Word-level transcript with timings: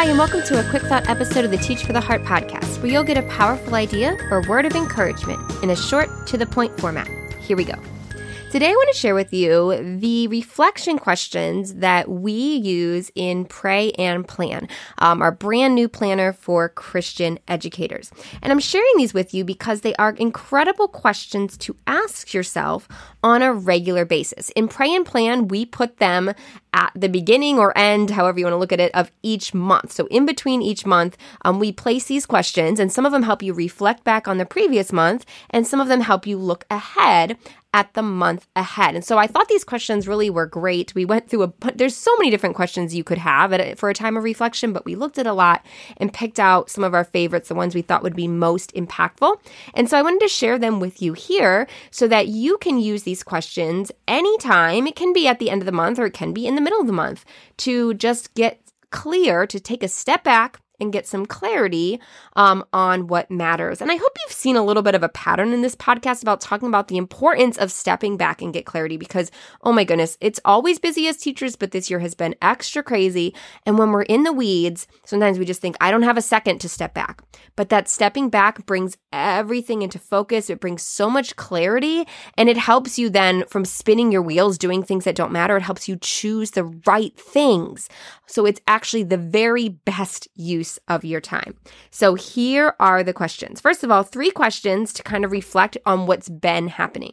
Hi, 0.00 0.06
and 0.06 0.16
welcome 0.16 0.42
to 0.44 0.58
a 0.58 0.70
quick 0.70 0.80
thought 0.84 1.06
episode 1.10 1.44
of 1.44 1.50
the 1.50 1.58
Teach 1.58 1.84
for 1.84 1.92
the 1.92 2.00
Heart 2.00 2.22
podcast, 2.22 2.80
where 2.80 2.90
you'll 2.90 3.04
get 3.04 3.18
a 3.18 3.22
powerful 3.28 3.74
idea 3.74 4.16
or 4.30 4.40
word 4.48 4.64
of 4.64 4.74
encouragement 4.74 5.38
in 5.62 5.68
a 5.68 5.76
short, 5.76 6.08
to 6.28 6.38
the 6.38 6.46
point 6.46 6.80
format. 6.80 7.06
Here 7.34 7.54
we 7.54 7.64
go. 7.64 7.74
Today, 8.50 8.70
I 8.70 8.72
want 8.72 8.92
to 8.92 8.98
share 8.98 9.14
with 9.14 9.32
you 9.32 9.96
the 10.00 10.26
reflection 10.26 10.98
questions 10.98 11.74
that 11.74 12.08
we 12.08 12.32
use 12.32 13.08
in 13.14 13.44
Pray 13.44 13.92
and 13.92 14.26
Plan, 14.26 14.66
um, 14.98 15.22
our 15.22 15.30
brand 15.30 15.76
new 15.76 15.88
planner 15.88 16.32
for 16.32 16.68
Christian 16.68 17.38
educators. 17.46 18.10
And 18.42 18.52
I'm 18.52 18.58
sharing 18.58 18.90
these 18.96 19.14
with 19.14 19.32
you 19.32 19.44
because 19.44 19.82
they 19.82 19.94
are 19.94 20.10
incredible 20.14 20.88
questions 20.88 21.56
to 21.58 21.76
ask 21.86 22.34
yourself 22.34 22.88
on 23.22 23.40
a 23.40 23.52
regular 23.52 24.04
basis. 24.04 24.50
In 24.50 24.66
Pray 24.66 24.92
and 24.96 25.06
Plan, 25.06 25.46
we 25.46 25.64
put 25.64 25.98
them 25.98 26.34
at 26.72 26.90
the 26.96 27.08
beginning 27.08 27.56
or 27.56 27.76
end, 27.78 28.10
however 28.10 28.40
you 28.40 28.46
want 28.46 28.54
to 28.54 28.58
look 28.58 28.72
at 28.72 28.80
it, 28.80 28.94
of 28.96 29.12
each 29.22 29.54
month. 29.54 29.92
So 29.92 30.06
in 30.06 30.26
between 30.26 30.60
each 30.60 30.84
month, 30.84 31.16
um, 31.44 31.60
we 31.60 31.70
place 31.70 32.06
these 32.06 32.26
questions, 32.26 32.80
and 32.80 32.90
some 32.90 33.06
of 33.06 33.12
them 33.12 33.22
help 33.22 33.44
you 33.44 33.52
reflect 33.52 34.02
back 34.02 34.26
on 34.26 34.38
the 34.38 34.46
previous 34.46 34.92
month, 34.92 35.24
and 35.50 35.68
some 35.68 35.80
of 35.80 35.86
them 35.86 36.00
help 36.00 36.26
you 36.26 36.36
look 36.36 36.64
ahead 36.68 37.36
at 37.72 37.94
the 37.94 38.02
month 38.02 38.48
ahead. 38.56 38.96
And 38.96 39.04
so 39.04 39.16
I 39.16 39.28
thought 39.28 39.48
these 39.48 39.62
questions 39.62 40.08
really 40.08 40.28
were 40.28 40.46
great. 40.46 40.94
We 40.94 41.04
went 41.04 41.28
through 41.28 41.44
a 41.44 41.52
there's 41.74 41.96
so 41.96 42.14
many 42.16 42.30
different 42.30 42.56
questions 42.56 42.94
you 42.94 43.04
could 43.04 43.18
have 43.18 43.52
a, 43.52 43.74
for 43.74 43.88
a 43.88 43.94
time 43.94 44.16
of 44.16 44.24
reflection, 44.24 44.72
but 44.72 44.84
we 44.84 44.96
looked 44.96 45.18
at 45.18 45.26
a 45.26 45.32
lot 45.32 45.64
and 45.96 46.12
picked 46.12 46.40
out 46.40 46.68
some 46.68 46.82
of 46.82 46.94
our 46.94 47.04
favorites, 47.04 47.48
the 47.48 47.54
ones 47.54 47.74
we 47.74 47.82
thought 47.82 48.02
would 48.02 48.16
be 48.16 48.26
most 48.26 48.74
impactful. 48.74 49.40
And 49.74 49.88
so 49.88 49.96
I 49.96 50.02
wanted 50.02 50.20
to 50.20 50.28
share 50.28 50.58
them 50.58 50.80
with 50.80 51.00
you 51.00 51.12
here 51.12 51.68
so 51.90 52.08
that 52.08 52.28
you 52.28 52.58
can 52.58 52.78
use 52.78 53.04
these 53.04 53.22
questions 53.22 53.92
anytime. 54.08 54.86
It 54.86 54.96
can 54.96 55.12
be 55.12 55.28
at 55.28 55.38
the 55.38 55.50
end 55.50 55.62
of 55.62 55.66
the 55.66 55.72
month 55.72 55.98
or 55.98 56.06
it 56.06 56.14
can 56.14 56.32
be 56.32 56.46
in 56.46 56.56
the 56.56 56.60
middle 56.60 56.80
of 56.80 56.88
the 56.88 56.92
month 56.92 57.24
to 57.58 57.94
just 57.94 58.34
get 58.34 58.60
clear, 58.90 59.46
to 59.46 59.60
take 59.60 59.84
a 59.84 59.88
step 59.88 60.24
back 60.24 60.60
and 60.80 60.92
get 60.92 61.06
some 61.06 61.26
clarity 61.26 62.00
um, 62.36 62.64
on 62.72 63.06
what 63.06 63.30
matters. 63.30 63.80
And 63.80 63.90
I 63.90 63.96
hope 63.96 64.16
you've 64.24 64.36
seen 64.36 64.56
a 64.56 64.64
little 64.64 64.82
bit 64.82 64.94
of 64.94 65.02
a 65.02 65.08
pattern 65.08 65.52
in 65.52 65.62
this 65.62 65.76
podcast 65.76 66.22
about 66.22 66.40
talking 66.40 66.68
about 66.68 66.88
the 66.88 66.96
importance 66.96 67.58
of 67.58 67.72
stepping 67.72 68.16
back 68.16 68.42
and 68.42 68.52
get 68.52 68.66
clarity 68.66 68.96
because, 68.96 69.30
oh 69.62 69.72
my 69.72 69.84
goodness, 69.84 70.16
it's 70.20 70.40
always 70.44 70.78
busy 70.78 71.06
as 71.08 71.16
teachers, 71.16 71.56
but 71.56 71.70
this 71.70 71.90
year 71.90 71.98
has 71.98 72.14
been 72.14 72.34
extra 72.42 72.82
crazy. 72.82 73.34
And 73.66 73.78
when 73.78 73.90
we're 73.90 74.02
in 74.02 74.22
the 74.22 74.32
weeds, 74.32 74.86
sometimes 75.04 75.38
we 75.38 75.44
just 75.44 75.60
think, 75.60 75.76
I 75.80 75.90
don't 75.90 76.02
have 76.02 76.18
a 76.18 76.22
second 76.22 76.60
to 76.60 76.68
step 76.68 76.94
back. 76.94 77.22
But 77.56 77.68
that 77.68 77.88
stepping 77.88 78.30
back 78.30 78.64
brings 78.66 78.96
everything 79.12 79.82
into 79.82 79.98
focus. 79.98 80.50
It 80.50 80.60
brings 80.60 80.82
so 80.82 81.10
much 81.10 81.36
clarity 81.36 82.06
and 82.36 82.48
it 82.48 82.56
helps 82.56 82.98
you 82.98 83.10
then 83.10 83.44
from 83.46 83.64
spinning 83.64 84.12
your 84.12 84.22
wheels, 84.22 84.58
doing 84.58 84.82
things 84.82 85.04
that 85.04 85.16
don't 85.16 85.32
matter. 85.32 85.56
It 85.56 85.62
helps 85.62 85.88
you 85.88 85.96
choose 86.00 86.52
the 86.52 86.64
right 86.86 87.16
things. 87.18 87.88
So 88.26 88.46
it's 88.46 88.60
actually 88.66 89.02
the 89.02 89.16
very 89.16 89.68
best 89.68 90.28
use 90.34 90.69
use 90.70 90.78
of 90.88 91.04
your 91.04 91.20
time. 91.20 91.56
So 91.90 92.14
here 92.14 92.74
are 92.78 93.02
the 93.02 93.12
questions. 93.12 93.60
First 93.60 93.84
of 93.84 93.90
all, 93.90 94.02
three 94.02 94.30
questions 94.30 94.92
to 94.94 95.02
kind 95.02 95.24
of 95.24 95.32
reflect 95.32 95.76
on 95.86 96.06
what's 96.06 96.28
been 96.28 96.68
happening. 96.68 97.12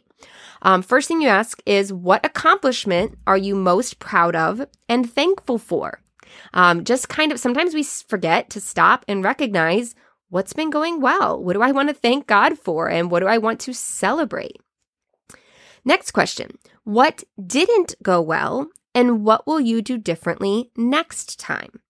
Um, 0.62 0.82
first 0.82 1.08
thing 1.08 1.20
you 1.20 1.28
ask 1.28 1.60
is 1.66 1.92
what 1.92 2.24
accomplishment 2.26 3.16
are 3.26 3.36
you 3.36 3.54
most 3.54 3.98
proud 3.98 4.34
of 4.34 4.66
and 4.88 5.10
thankful 5.10 5.58
for? 5.58 6.00
Um, 6.52 6.84
just 6.84 7.08
kind 7.08 7.32
of 7.32 7.40
sometimes 7.40 7.74
we 7.74 7.82
forget 7.82 8.50
to 8.50 8.60
stop 8.60 9.04
and 9.08 9.24
recognize 9.24 9.94
what's 10.30 10.52
been 10.52 10.70
going 10.70 11.00
well. 11.00 11.42
What 11.42 11.54
do 11.54 11.62
I 11.62 11.72
want 11.72 11.88
to 11.88 11.94
thank 11.94 12.26
God 12.26 12.58
for? 12.58 12.88
And 12.88 13.10
what 13.10 13.20
do 13.20 13.26
I 13.26 13.38
want 13.38 13.60
to 13.60 13.72
celebrate? 13.72 14.56
Next 15.84 16.10
question 16.10 16.58
What 16.84 17.24
didn't 17.46 17.94
go 18.02 18.20
well? 18.20 18.68
And 18.94 19.24
what 19.24 19.46
will 19.46 19.60
you 19.60 19.80
do 19.80 19.96
differently 19.96 20.70
next 20.76 21.38
time? 21.38 21.80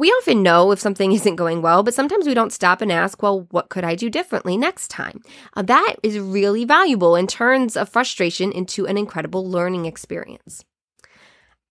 We 0.00 0.08
often 0.08 0.42
know 0.42 0.72
if 0.72 0.80
something 0.80 1.12
isn't 1.18 1.36
going 1.36 1.60
well, 1.60 1.82
but 1.82 1.92
sometimes 1.92 2.26
we 2.26 2.32
don't 2.32 2.54
stop 2.54 2.80
and 2.80 2.90
ask, 2.90 3.22
well, 3.22 3.46
what 3.50 3.68
could 3.68 3.84
I 3.84 3.94
do 3.94 4.08
differently 4.08 4.56
next 4.56 4.88
time? 4.88 5.20
Uh, 5.54 5.60
that 5.60 5.96
is 6.02 6.18
really 6.18 6.64
valuable 6.64 7.16
and 7.16 7.28
turns 7.28 7.76
a 7.76 7.84
frustration 7.84 8.50
into 8.50 8.86
an 8.86 8.96
incredible 8.96 9.46
learning 9.46 9.84
experience. 9.84 10.64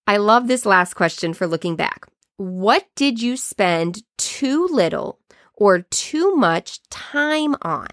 I 0.06 0.18
love 0.18 0.46
this 0.46 0.64
last 0.64 0.94
question 0.94 1.34
for 1.34 1.48
looking 1.48 1.74
back. 1.74 2.06
What 2.36 2.86
did 2.94 3.20
you 3.20 3.36
spend 3.36 4.04
too 4.16 4.68
little 4.70 5.18
or 5.60 5.82
too 5.90 6.34
much 6.36 6.80
time 6.88 7.54
on. 7.62 7.86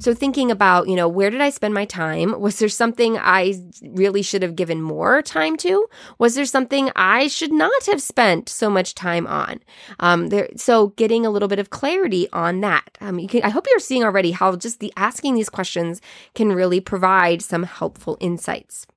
So 0.00 0.12
thinking 0.12 0.50
about, 0.50 0.88
you 0.88 0.96
know, 0.96 1.08
where 1.08 1.30
did 1.30 1.40
I 1.40 1.48
spend 1.48 1.72
my 1.72 1.84
time? 1.84 2.38
Was 2.38 2.58
there 2.58 2.68
something 2.68 3.16
I 3.16 3.54
really 3.82 4.20
should 4.20 4.42
have 4.42 4.56
given 4.56 4.82
more 4.82 5.22
time 5.22 5.56
to? 5.58 5.86
Was 6.18 6.34
there 6.34 6.44
something 6.44 6.90
I 6.96 7.28
should 7.28 7.52
not 7.52 7.86
have 7.86 8.02
spent 8.02 8.48
so 8.48 8.68
much 8.68 8.96
time 8.96 9.28
on? 9.28 9.60
Um, 10.00 10.28
there, 10.28 10.48
so 10.56 10.88
getting 10.88 11.24
a 11.24 11.30
little 11.30 11.48
bit 11.48 11.60
of 11.60 11.70
clarity 11.70 12.28
on 12.32 12.60
that. 12.62 12.98
Um, 13.00 13.20
you 13.20 13.28
can, 13.28 13.42
I 13.44 13.48
hope 13.48 13.66
you're 13.70 13.78
seeing 13.78 14.02
already 14.02 14.32
how 14.32 14.56
just 14.56 14.80
the 14.80 14.92
asking 14.96 15.36
these 15.36 15.48
questions 15.48 16.00
can 16.34 16.52
really 16.52 16.80
provide 16.80 17.42
some 17.42 17.62
helpful 17.62 18.18
insights. 18.18 18.88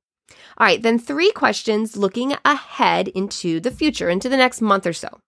All 0.58 0.66
right, 0.66 0.82
then 0.82 0.98
three 0.98 1.32
questions 1.32 1.96
looking 1.96 2.34
ahead 2.44 3.10
into 3.10 3.60
the 3.60 3.70
future, 3.70 4.10
into 4.10 4.28
the 4.28 4.38
next 4.38 4.60
month 4.60 4.88
or 4.88 4.94
so 4.94 5.22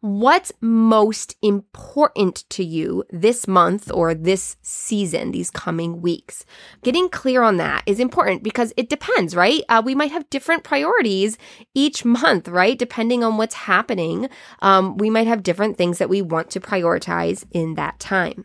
what's 0.00 0.52
most 0.60 1.36
important 1.42 2.44
to 2.50 2.64
you 2.64 3.04
this 3.10 3.48
month 3.48 3.90
or 3.92 4.14
this 4.14 4.56
season, 4.62 5.32
these 5.32 5.50
coming 5.50 6.00
weeks. 6.00 6.44
Getting 6.82 7.08
clear 7.08 7.42
on 7.42 7.56
that 7.56 7.82
is 7.86 7.98
important 7.98 8.42
because 8.42 8.72
it 8.76 8.88
depends, 8.88 9.34
right? 9.34 9.62
Uh, 9.68 9.82
we 9.84 9.94
might 9.94 10.12
have 10.12 10.30
different 10.30 10.62
priorities 10.62 11.36
each 11.74 12.04
month, 12.04 12.48
right? 12.48 12.78
Depending 12.78 13.24
on 13.24 13.36
what's 13.36 13.54
happening, 13.54 14.28
um, 14.62 14.96
we 14.98 15.10
might 15.10 15.26
have 15.26 15.42
different 15.42 15.76
things 15.76 15.98
that 15.98 16.08
we 16.08 16.22
want 16.22 16.50
to 16.50 16.60
prioritize 16.60 17.44
in 17.50 17.74
that 17.74 17.98
time. 17.98 18.44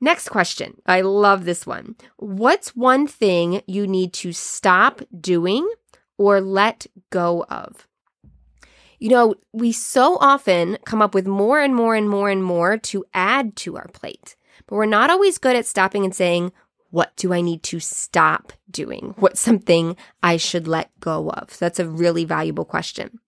Next 0.00 0.28
question. 0.28 0.80
I 0.86 1.00
love 1.00 1.44
this 1.44 1.66
one. 1.66 1.94
What's 2.16 2.76
one 2.76 3.06
thing 3.06 3.62
you 3.66 3.86
need 3.86 4.12
to 4.14 4.32
stop 4.32 5.00
doing 5.18 5.66
or 6.18 6.40
let 6.40 6.86
go 7.10 7.44
of? 7.48 7.86
You 9.04 9.10
know, 9.10 9.34
we 9.52 9.70
so 9.70 10.16
often 10.18 10.78
come 10.86 11.02
up 11.02 11.14
with 11.14 11.26
more 11.26 11.60
and 11.60 11.76
more 11.76 11.94
and 11.94 12.08
more 12.08 12.30
and 12.30 12.42
more 12.42 12.78
to 12.78 13.04
add 13.12 13.54
to 13.56 13.76
our 13.76 13.88
plate, 13.88 14.34
but 14.66 14.76
we're 14.76 14.86
not 14.86 15.10
always 15.10 15.36
good 15.36 15.54
at 15.56 15.66
stopping 15.66 16.06
and 16.06 16.14
saying, 16.14 16.52
what 16.88 17.14
do 17.16 17.34
I 17.34 17.42
need 17.42 17.62
to 17.64 17.80
stop 17.80 18.54
doing? 18.70 19.14
What's 19.18 19.40
something 19.40 19.98
I 20.22 20.38
should 20.38 20.66
let 20.66 20.90
go 21.00 21.28
of? 21.28 21.52
So 21.52 21.66
that's 21.66 21.78
a 21.78 21.86
really 21.86 22.24
valuable 22.24 22.64
question. 22.64 23.18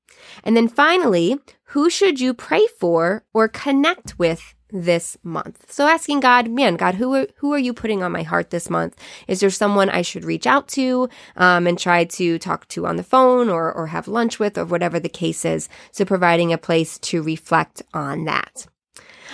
And 0.45 0.57
then 0.57 0.67
finally, 0.67 1.39
who 1.65 1.91
should 1.91 2.21
you 2.21 2.33
pray 2.33 2.67
for 2.81 3.27
or 3.35 3.47
connect 3.47 4.19
with 4.19 4.55
this 4.71 5.17
month. 5.23 5.71
So 5.71 5.87
asking 5.87 6.21
God, 6.21 6.51
man, 6.51 6.77
God, 6.77 6.97
who 6.97 7.15
are, 7.15 7.27
who 7.37 7.53
are 7.53 7.59
you 7.59 7.73
putting 7.73 8.03
on 8.03 8.13
my 8.13 8.23
heart 8.23 8.51
this 8.51 8.69
month? 8.69 8.97
Is 9.29 9.41
there 9.41 9.51
someone 9.51 9.89
I 9.91 10.03
should 10.03 10.25
reach 10.25 10.47
out 10.47 10.69
to 10.69 11.09
um, 11.37 11.67
and 11.67 11.79
try 11.79 12.05
to 12.05 12.39
talk 12.39 12.67
to 12.69 12.87
on 12.87 12.97
the 12.97 13.03
phone 13.03 13.49
or, 13.49 13.73
or 13.73 13.89
have 13.89 14.09
lunch 14.09 14.39
with 14.39 14.59
or 14.59 14.65
whatever 14.65 14.99
the 14.99 15.09
case 15.09 15.45
is? 15.45 15.69
So 15.93 16.05
providing 16.05 16.53
a 16.53 16.59
place 16.59 16.99
to 17.01 17.23
reflect 17.23 17.83
on 17.95 18.25
that. 18.25 18.67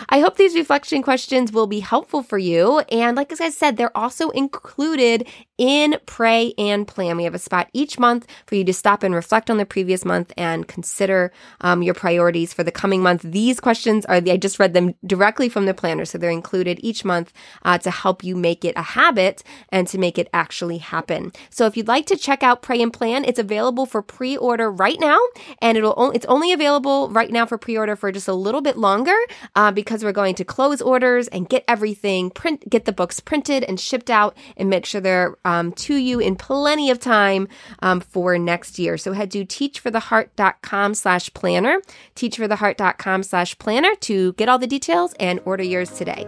I 0.08 0.20
hope 0.20 0.36
these 0.36 0.54
reflection 0.54 1.02
questions 1.02 1.52
will 1.52 1.66
be 1.66 1.80
helpful 1.80 2.22
for 2.22 2.38
you. 2.38 2.80
And 2.90 3.16
like 3.16 3.32
as 3.32 3.40
I 3.40 3.50
said, 3.50 3.76
they're 3.76 3.96
also 3.96 4.30
included 4.30 5.28
in 5.62 5.96
Pray 6.06 6.54
and 6.58 6.88
Plan. 6.88 7.16
We 7.16 7.22
have 7.22 7.36
a 7.36 7.38
spot 7.38 7.68
each 7.72 7.96
month 7.96 8.26
for 8.46 8.56
you 8.56 8.64
to 8.64 8.72
stop 8.72 9.04
and 9.04 9.14
reflect 9.14 9.48
on 9.48 9.58
the 9.58 9.64
previous 9.64 10.04
month 10.04 10.32
and 10.36 10.66
consider 10.66 11.30
um, 11.60 11.84
your 11.84 11.94
priorities 11.94 12.52
for 12.52 12.64
the 12.64 12.72
coming 12.72 13.00
month. 13.00 13.22
These 13.22 13.60
questions 13.60 14.04
are, 14.06 14.16
I 14.16 14.38
just 14.38 14.58
read 14.58 14.74
them 14.74 14.96
directly 15.06 15.48
from 15.48 15.66
the 15.66 15.72
planner. 15.72 16.04
So 16.04 16.18
they're 16.18 16.30
included 16.30 16.80
each 16.82 17.04
month 17.04 17.32
uh, 17.64 17.78
to 17.78 17.92
help 17.92 18.24
you 18.24 18.34
make 18.34 18.64
it 18.64 18.74
a 18.76 18.82
habit 18.82 19.44
and 19.68 19.86
to 19.86 19.98
make 19.98 20.18
it 20.18 20.28
actually 20.32 20.78
happen. 20.78 21.30
So 21.50 21.66
if 21.66 21.76
you'd 21.76 21.86
like 21.86 22.06
to 22.06 22.16
check 22.16 22.42
out 22.42 22.62
Pray 22.62 22.82
and 22.82 22.92
Plan, 22.92 23.24
it's 23.24 23.38
available 23.38 23.86
for 23.86 24.02
pre-order 24.02 24.68
right 24.68 24.98
now. 24.98 25.20
And 25.60 25.78
it'll, 25.78 26.10
it's 26.10 26.26
only 26.26 26.52
available 26.52 27.08
right 27.10 27.30
now 27.30 27.46
for 27.46 27.56
pre-order 27.56 27.94
for 27.94 28.10
just 28.10 28.26
a 28.26 28.34
little 28.34 28.62
bit 28.62 28.78
longer 28.78 29.16
uh, 29.54 29.70
because 29.70 30.02
we're 30.02 30.10
going 30.10 30.34
to 30.34 30.44
close 30.44 30.82
orders 30.82 31.28
and 31.28 31.48
get 31.48 31.62
everything 31.68 32.30
print, 32.30 32.68
get 32.68 32.84
the 32.84 32.92
books 32.92 33.20
printed 33.20 33.62
and 33.62 33.78
shipped 33.78 34.10
out 34.10 34.36
and 34.56 34.68
make 34.68 34.84
sure 34.86 35.00
they're 35.00 35.36
um, 35.52 35.72
to 35.72 35.94
you 35.94 36.18
in 36.18 36.36
plenty 36.36 36.90
of 36.90 36.98
time 36.98 37.48
um, 37.80 38.00
for 38.00 38.38
next 38.38 38.78
year. 38.78 38.96
So 38.96 39.12
head 39.12 39.30
to 39.32 39.44
teachfortheheart.com 39.44 40.94
slash 40.94 41.32
planner, 41.34 41.80
teachfortheheart.com 42.16 43.22
slash 43.22 43.58
planner 43.58 43.94
to 43.96 44.32
get 44.34 44.48
all 44.48 44.58
the 44.58 44.66
details 44.66 45.14
and 45.20 45.40
order 45.44 45.64
yours 45.64 45.90
today. 45.90 46.26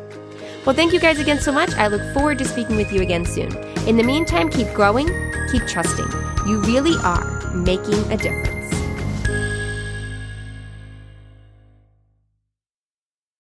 Well, 0.65 0.75
thank 0.75 0.93
you 0.93 1.01
guys 1.01 1.19
again 1.19 1.41
so 1.41 1.53
much. 1.53 1.73
I 1.75 1.89
look 1.89 2.03
forward 2.15 2.39
to 2.39 2.45
speaking 2.45 2.77
with 2.77 2.93
you 2.93 3.01
again 3.03 3.25
soon. 3.25 3.55
In 3.89 3.97
the 3.97 4.03
meantime, 4.03 4.51
keep 4.51 4.69
growing, 4.73 5.09
keep 5.51 5.67
trusting. 5.67 6.11
You 6.47 6.61
really 6.63 6.97
are 7.03 7.55
making 7.55 8.01
a 8.13 8.17
difference. 8.17 8.54